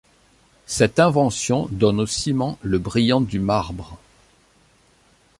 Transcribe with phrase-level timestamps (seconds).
[0.65, 3.99] Cette invention donne au ciment le brillant du marbre.